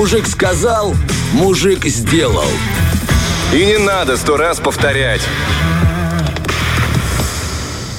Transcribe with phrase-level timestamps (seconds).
[0.00, 0.96] Мужик сказал,
[1.34, 2.48] мужик сделал.
[3.52, 5.20] И не надо сто раз повторять.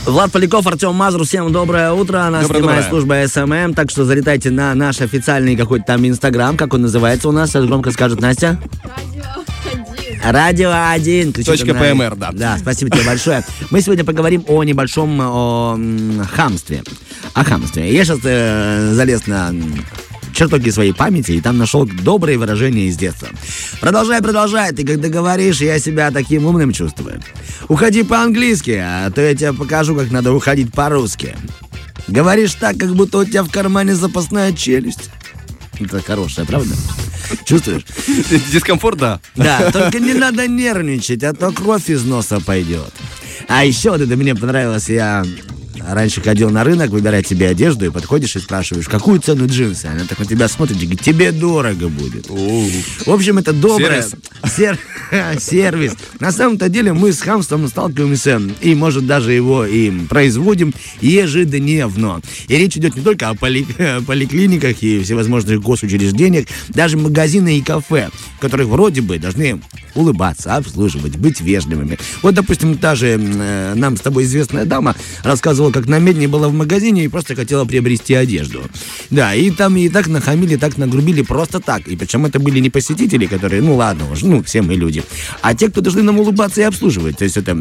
[0.08, 2.28] Влад Поляков, Артем Мазур, всем доброе утро.
[2.32, 2.90] Наша Доброе, прямая доброе.
[2.90, 7.32] служба SMM, так что залетайте на наш официальный какой-то там Инстаграм, как он называется у
[7.32, 8.60] нас, сейчас громко скажет Настя.
[10.24, 11.34] Радио 1.
[11.34, 11.70] кричит Точка.
[11.70, 12.32] PMR, да.
[12.34, 13.44] Да, спасибо тебе большое.
[13.70, 15.78] Мы сегодня поговорим о небольшом о,
[16.34, 16.82] хамстве.
[17.36, 17.94] О хамстве.
[17.94, 19.54] Я сейчас э, залез на
[20.42, 23.28] чертоги своей памяти и там нашел добрые выражения из детства.
[23.80, 24.72] Продолжай, продолжай.
[24.72, 27.22] Ты когда говоришь, я себя таким умным чувствую.
[27.68, 31.36] Уходи по-английски, а то я тебе покажу, как надо уходить по-русски.
[32.08, 35.12] Говоришь так, как будто у тебя в кармане запасная челюсть.
[35.80, 36.74] Это хорошая, правда?
[37.46, 37.86] Чувствуешь?
[38.52, 39.20] Дискомфорт, да.
[39.36, 42.92] Да, только не надо нервничать, а то кровь из носа пойдет.
[43.48, 45.24] А еще вот это мне понравилось, я
[45.90, 49.86] раньше ходил на рынок выбирать себе одежду, и подходишь и спрашиваешь, какую цену джинсы?
[49.86, 52.30] Она так на тебя смотрит и говорит, тебе дорого будет.
[52.30, 54.06] В общем, это доброе...
[54.56, 54.80] Сер-
[55.40, 55.94] Сервис.
[56.20, 62.22] На самом-то деле мы с хамством сталкиваемся, и, может, даже его и производим ежедневно.
[62.48, 63.66] И речь идет не только о поли-
[64.06, 68.10] поликлиниках и всевозможных госучреждениях, даже магазины и кафе,
[68.42, 69.62] которых вроде бы должны
[69.96, 71.98] улыбаться, обслуживать, быть вежливыми.
[72.22, 76.50] Вот, допустим, та же э, нам с тобой известная дама рассказывала, как на Медне была
[76.50, 78.64] в магазине и просто хотела приобрести одежду.
[79.10, 81.88] Да, и там и так нахамили, так нагрубили просто так.
[81.88, 85.04] И причем это были не посетители, которые, ну ладно уж, ну все мы люди,
[85.42, 87.18] а те, кто должны нам улыбаться и обслуживать.
[87.18, 87.56] То есть это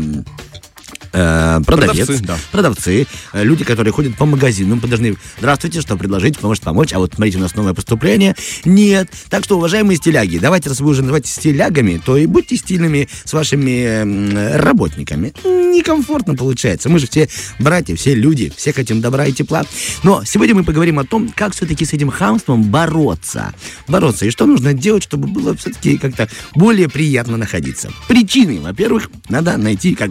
[1.12, 2.39] э, продавец, Продавцы, да.
[2.53, 6.98] продавцы, э, люди, которые ходят по магазинам, мы должны, здравствуйте, что предложить, может помочь, а
[6.98, 8.34] вот смотрите, у нас новое поступление.
[8.64, 9.11] Нет.
[9.28, 13.33] Так что, уважаемые стиляги, давайте, раз вы уже называете стилягами, то и будьте стильными с
[13.33, 15.33] вашими э, работниками.
[15.44, 16.89] Некомфортно получается.
[16.89, 19.64] Мы же все братья, все люди, все хотим добра и тепла.
[20.02, 23.55] Но сегодня мы поговорим о том, как все-таки с этим хамством бороться.
[23.86, 24.27] Бороться.
[24.27, 27.91] И что нужно делать, чтобы было все-таки как-то более приятно находиться.
[28.08, 30.11] Причины, во-первых, надо найти, как,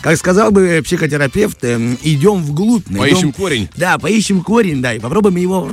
[0.00, 2.84] как сказал бы психотерапевт, эм, идем вглубь.
[2.88, 3.68] найдем- Поищем корень.
[3.76, 5.68] Да, поищем корень, да, и попробуем его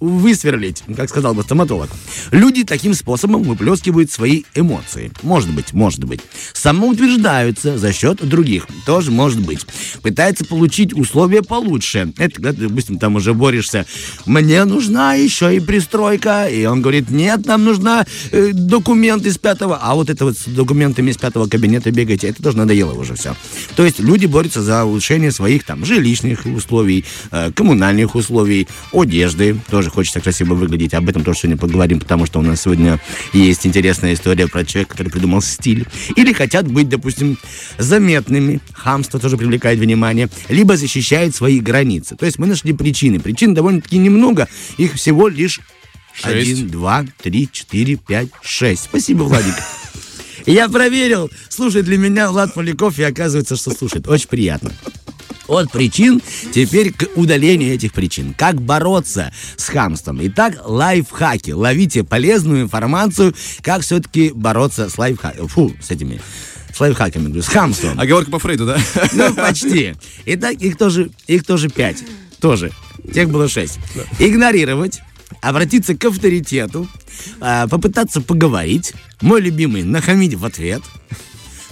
[0.00, 1.90] высверлить, как сказал бы стоматолог.
[2.30, 5.12] Люди таким способом выплескивают свои эмоции.
[5.22, 6.20] Может быть, может быть.
[6.54, 8.66] Самоутверждаются за счет других.
[8.86, 9.66] Тоже может быть.
[10.02, 12.12] Пытается получить условия получше.
[12.16, 13.86] Это когда, допустим, там уже борешься.
[14.26, 16.46] Мне нужна еще и пристройка.
[16.46, 19.78] И он говорит, нет, нам нужна э, документ из пятого.
[19.80, 23.36] А вот это вот с документами из пятого кабинета бегайте, это тоже надоело уже все.
[23.76, 29.60] То есть люди борются за улучшение своих там жилищных условий, э, коммунальных условий, одежды.
[29.70, 30.94] Тоже хочется красиво выглядеть.
[30.94, 33.00] Об этом тоже сегодня поговорим, потому что у нас сегодня
[33.32, 35.86] есть интересная история про человека, который придумал стиль.
[36.16, 37.38] Или хотят быть, допустим,
[37.78, 38.60] заметными.
[38.72, 40.28] Хамство тоже привлекает внимание.
[40.48, 42.16] Либо защищает свои границы.
[42.16, 43.20] То есть мы нашли причины.
[43.20, 44.48] Причин довольно-таки немного.
[44.78, 45.60] Их всего лишь
[46.14, 46.50] Шесть.
[46.50, 48.84] один, два, три, четыре, пять, шесть.
[48.84, 49.54] Спасибо, Владик.
[50.46, 54.08] Я проверил, слушает ли меня Влад Поляков, и оказывается, что слушает.
[54.08, 54.72] Очень приятно.
[55.50, 56.22] От причин
[56.54, 58.34] теперь к удалению этих причин.
[58.38, 60.20] Как бороться с хамством?
[60.22, 61.50] Итак, лайфхаки.
[61.50, 65.48] Ловите полезную информацию, как все-таки бороться с лайфхаками.
[65.48, 66.20] Фу, с этими,
[66.72, 67.98] с лайфхаками, говорю, с хамством.
[67.98, 68.78] Оговорка по Фрейду, да?
[69.12, 69.96] Ну, почти.
[70.24, 71.98] Итак, их тоже, их тоже пять.
[72.40, 72.70] Тоже.
[73.12, 73.80] Тех было шесть.
[74.20, 75.00] Игнорировать,
[75.42, 76.86] обратиться к авторитету,
[77.40, 78.92] а, попытаться поговорить.
[79.20, 80.82] Мой любимый, нахамить в ответ.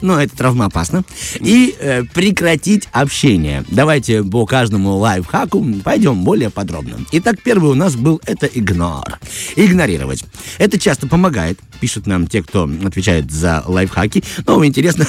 [0.01, 1.05] Но это травмоопасно.
[1.41, 3.65] И э, прекратить общение.
[3.69, 6.99] Давайте по каждому лайфхаку пойдем более подробно.
[7.13, 9.19] Итак, первый у нас был это игнор.
[9.57, 10.25] Игнорировать.
[10.59, 14.23] Это часто помогает, пишут нам те, кто отвечает за лайфхаки.
[14.47, 15.07] Но интересно,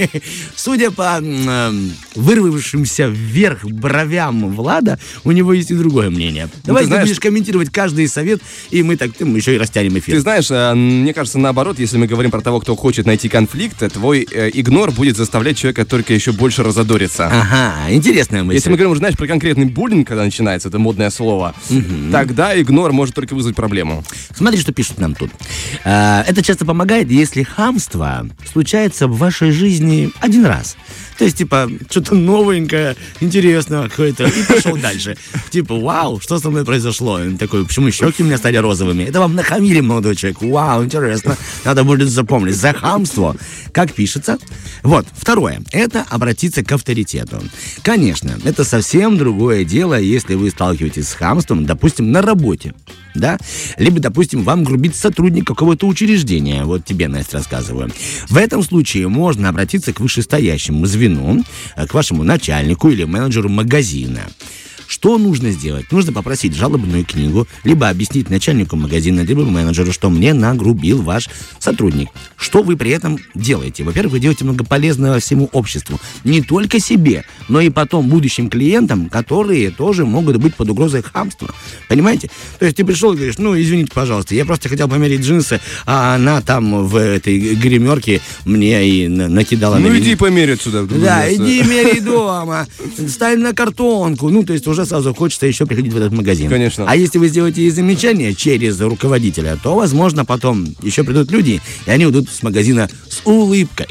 [0.56, 6.48] судя по эм, вырвавшимся вверх бровям Влада, у него есть и другое мнение.
[6.64, 10.14] Давай ты будешь комментировать каждый совет, и мы так мы еще и растянем эфир.
[10.14, 13.82] Ты знаешь, э, мне кажется, наоборот, если мы говорим про того, кто хочет найти конфликт,
[13.82, 17.26] э, твой э, игнор будет заставлять человека только еще больше разодориться.
[17.26, 18.56] Ага, интересная мысль.
[18.56, 21.54] Если мы говорим уже, знаешь, про конкретный буллинг, когда начинается, это модное слово,
[22.12, 24.04] тогда игнор может только вызвать проблему.
[24.34, 25.30] Смотри, что пишут нам тут.
[25.84, 30.76] А, Это часто помогает, если хамство случается в вашей жизни один раз.
[31.18, 35.18] То есть, типа, что-то новенькое, интересное какое-то, и пошел дальше.
[35.50, 37.20] Типа, вау, что со мной произошло?
[37.20, 39.02] И он такой, почему щеки у меня стали розовыми?
[39.02, 40.40] Это вам нахамили, молодой человек.
[40.40, 41.36] Вау, интересно.
[41.64, 42.56] Надо будет запомнить.
[42.56, 43.36] За хамство.
[43.72, 44.38] Как пишется?
[44.82, 45.62] Вот, второе.
[45.72, 47.42] Это обратиться к авторитету.
[47.82, 52.74] Конечно, это совсем другое дело, если вы сталкиваетесь с хамством, допустим, на работе.
[53.14, 53.38] Да?
[53.76, 56.64] Либо, допустим, вам грубит сотрудник какого-то учреждения.
[56.64, 57.90] Вот тебе, Настя, рассказываю.
[58.28, 61.44] В этом случае можно обратиться к вышестоящему звену,
[61.76, 64.28] э, к вашему начальнику или менеджеру магазина.
[64.90, 65.92] Что нужно сделать?
[65.92, 71.28] Нужно попросить жалобную книгу, либо объяснить начальнику магазина, либо менеджеру, что мне нагрубил ваш
[71.60, 72.08] сотрудник.
[72.36, 73.84] Что вы при этом делаете?
[73.84, 76.00] Во-первых, вы делаете много полезного всему обществу.
[76.24, 81.54] Не только себе, но и потом будущим клиентам, которые тоже могут быть под угрозой хамства.
[81.88, 82.28] Понимаете?
[82.58, 86.16] То есть ты пришел и говоришь, ну, извините, пожалуйста, я просто хотел померить джинсы, а
[86.16, 90.00] она там в этой гримерке мне и на- накидала на Ну меня.
[90.00, 90.82] иди померь отсюда.
[90.82, 92.66] в другое Да, иди мери дома,
[93.06, 94.28] ставь на картонку.
[94.30, 96.48] Ну, то есть уже сразу хочется еще приходить в этот магазин.
[96.48, 96.84] Конечно.
[96.88, 101.90] А если вы сделаете ей замечание через руководителя, то, возможно, потом еще придут люди, и
[101.90, 103.88] они уйдут с магазина с улыбкой.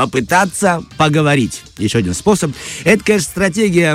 [0.00, 1.60] Попытаться поговорить.
[1.76, 2.52] Еще один способ.
[2.84, 3.94] Это, конечно, стратегия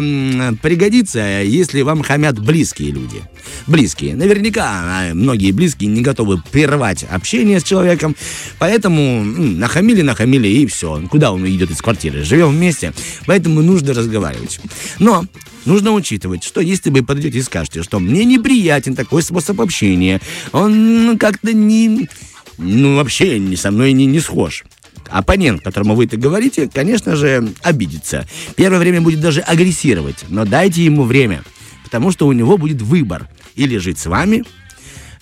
[0.61, 3.23] пригодится, если вам хамят близкие люди.
[3.65, 4.15] Близкие.
[4.15, 8.15] Наверняка а, многие близкие не готовы прервать общение с человеком,
[8.59, 11.01] поэтому нахамили, нахамили и все.
[11.09, 12.23] Куда он идет из квартиры?
[12.23, 12.93] Живем вместе,
[13.25, 14.59] поэтому нужно разговаривать.
[14.99, 15.25] Но
[15.65, 20.21] нужно учитывать, что если вы подойдете и скажете, что мне неприятен такой способ общения,
[20.51, 22.09] он как-то не...
[22.57, 24.63] Ну, вообще не со мной не, не схож.
[25.09, 28.27] Оппонент, которому вы это говорите, конечно же, обидится.
[28.55, 31.43] Первое время будет даже агрессировать, но дайте ему время,
[31.83, 33.27] потому что у него будет выбор.
[33.55, 34.43] Или жить с вами,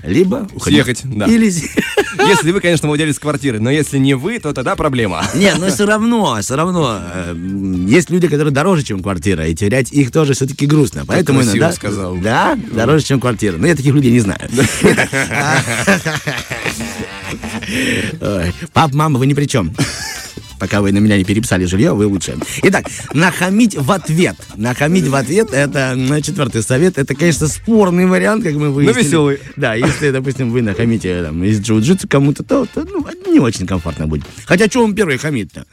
[0.03, 0.83] либо уходить.
[0.85, 1.25] Съехать, да.
[1.25, 1.51] Или...
[2.17, 5.23] Если вы, конечно, владелец квартиры, но если не вы, то тогда проблема.
[5.33, 7.35] Не, но все равно, все равно, э,
[7.87, 11.03] есть люди, которые дороже, чем квартира, и терять их тоже все-таки грустно.
[11.05, 11.71] Поэтому иногда...
[11.71, 12.15] сказал.
[12.17, 13.57] Да, дороже, чем квартира.
[13.57, 14.39] Но я таких людей не знаю.
[18.73, 19.73] Пап, мама, вы ни при чем.
[20.63, 22.37] Пока вы на меня не переписали жилье, вы лучше.
[22.61, 24.37] Итак, нахамить в ответ.
[24.55, 26.97] Нахамить в ответ, это м, четвертый совет.
[26.97, 29.03] Это, конечно, спорный вариант, как мы выяснили.
[29.03, 29.39] веселый.
[29.57, 34.07] Да, если, допустим, вы нахамите там, из джиу-джитсу кому-то, то, то, ну, не очень комфортно
[34.07, 34.23] будет.
[34.45, 35.65] Хотя, что он первый хамит-то?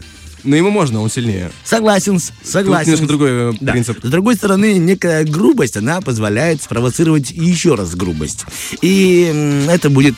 [0.44, 1.50] Но ему можно, он сильнее.
[1.64, 2.92] Согласен, согласен.
[2.92, 3.72] немножко другой э, Да.
[3.72, 3.98] принцип.
[4.02, 8.44] С другой стороны, некая грубость, она позволяет спровоцировать еще раз грубость.
[8.80, 10.16] И это будет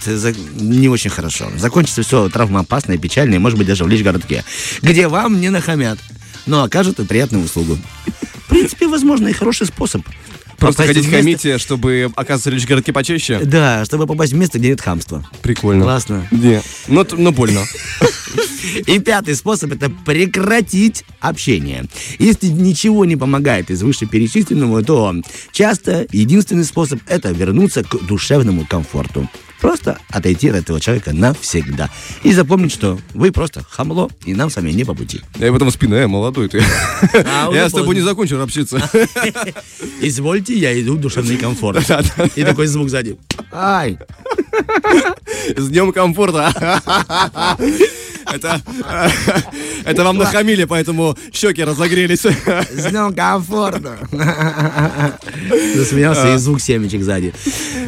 [0.54, 1.46] не очень хорошо.
[1.56, 4.44] Закончится все травмоопасно и печально, и, может быть, даже в лишь-городке,
[4.80, 5.98] где вам не нахамят,
[6.46, 7.78] но окажут и приятную услугу.
[8.46, 10.02] В принципе, возможно, и хороший способ.
[10.58, 13.40] Просто Попасть ходить в место- хамить, чтобы оказываться в городке почаще.
[13.42, 15.26] Да, чтобы попасть в место, где нет хамства.
[15.42, 15.82] Прикольно.
[15.82, 16.28] Классно.
[16.30, 16.62] Не.
[16.86, 17.62] Но, но больно.
[18.86, 21.84] И пятый способ это прекратить общение.
[22.18, 25.14] Если ничего не помогает из вышеперечисленного, то
[25.52, 29.28] часто единственный способ это вернуться к душевному комфорту.
[29.62, 31.88] Просто отойти от этого человека навсегда.
[32.24, 35.20] И запомнить, что вы просто хамло, и нам с вами не по пути.
[35.38, 36.64] Я в спину, э, молодой ты.
[37.14, 38.82] А, Я с тобой не закончил общаться.
[40.00, 41.88] Извольте, я иду в душевный комфорт.
[42.34, 43.16] И такой звук сзади.
[43.52, 43.98] Ай!
[45.56, 46.52] С днем комфорта.
[48.30, 48.60] Это,
[49.84, 52.20] это вам нахамили, поэтому щеки разогрелись.
[52.20, 53.98] С днем комфорта.
[55.76, 57.34] Засмеялся и звук семечек сзади.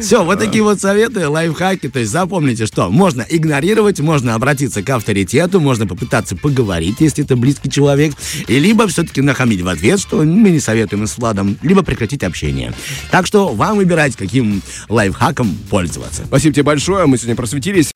[0.01, 1.89] Все, вот такие вот советы, лайфхаки.
[1.89, 7.35] То есть запомните, что можно игнорировать, можно обратиться к авторитету, можно попытаться поговорить, если это
[7.35, 8.13] близкий человек,
[8.47, 12.73] и либо все-таки нахамить в ответ, что мы не советуем с Владом, либо прекратить общение.
[13.11, 16.23] Так что вам выбирать, каким лайфхаком пользоваться.
[16.25, 17.91] Спасибо тебе большое, мы сегодня просветились.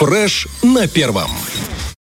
[0.00, 1.30] Фреш на первом.